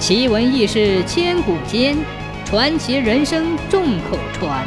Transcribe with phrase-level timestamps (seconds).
[0.00, 1.94] 奇闻异事千古间，
[2.46, 4.66] 传奇人生众口传。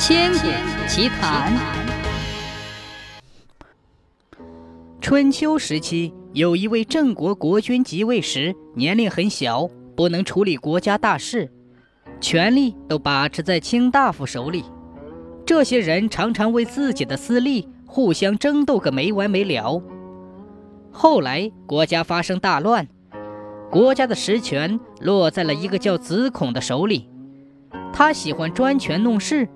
[0.00, 0.48] 千古
[0.88, 1.56] 奇谈。
[5.00, 11.48] 春秋时期，有一位郑国国君即位时，年龄很小，不能处理国家大事，
[12.20, 14.64] 权力都把持在卿大夫手里。
[15.46, 19.80] 这些人常常为自己的私利互相争斗个没完没了。
[20.90, 22.88] 后来，国家发生大乱，
[23.70, 27.08] 国家的实权落在了一个叫子孔的手里。
[27.92, 29.48] 他喜欢专权弄事，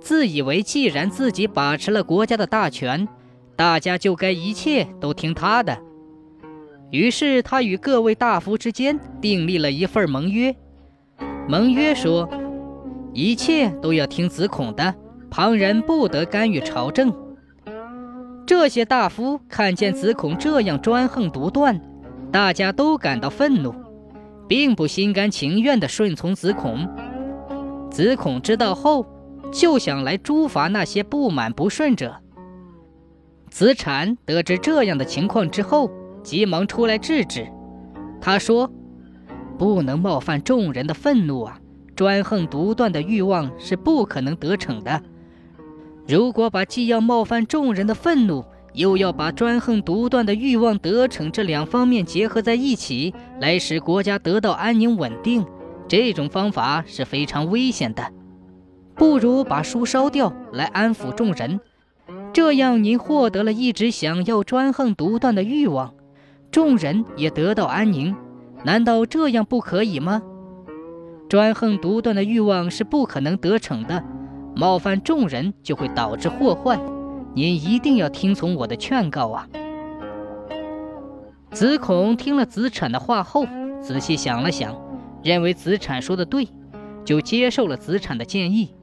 [0.00, 3.08] 自以为既然自己把持了国家的大权，
[3.56, 5.78] 大家就该一切都听他的。
[6.90, 10.54] 于是，他与各位大夫之间订立了一份盟约。
[11.48, 12.28] 盟约说，
[13.12, 14.94] 一切都要听子孔的。
[15.30, 17.12] 旁人不得干预朝政。
[18.46, 21.78] 这些大夫看见子孔这样专横独断，
[22.30, 23.74] 大家都感到愤怒，
[24.46, 26.88] 并不心甘情愿地顺从子孔。
[27.90, 29.06] 子孔知道后，
[29.52, 32.14] 就想来诛伐那些不满不顺者。
[33.50, 35.90] 子产得知这样的情况之后，
[36.22, 37.48] 急忙出来制止。
[38.20, 38.70] 他说
[39.56, 41.58] ：“不能冒犯众人的愤怒啊！
[41.96, 45.02] 专横独断的欲望是不可能得逞的。”
[46.06, 48.44] 如果把既要冒犯众人的愤怒，
[48.78, 55.44] 又要把专横独断的欲望得逞这两方面结合在一起，来使国家得到安宁稳定，
[55.88, 58.04] 这种方法是非常危险的。
[58.94, 61.58] 不如把书烧掉，来安抚众人，
[62.32, 65.92] 这样您获得了一直想要专横独断的欲望，
[66.52, 68.14] 众人也得到安宁。
[68.62, 70.22] 难道这样不可以吗？
[71.28, 74.04] 专横独断的欲望是不可能得逞的。
[74.54, 76.80] 冒犯众人就会导致祸患，
[77.34, 79.48] 您一定要听从我的劝告啊！
[81.52, 83.46] 子孔听了子产的话后，
[83.80, 84.74] 仔细想了想，
[85.22, 86.48] 认为子产说的对，
[87.04, 88.74] 就接受了子产的建议。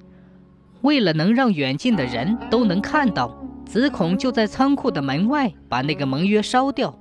[0.82, 6.98] 为了能让远近的人都能看到，子孔就在仓库的门外把那个盟约烧掉，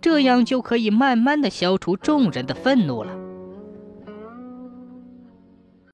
[0.00, 3.10] 这样就可以慢慢的消除众人的愤怒了。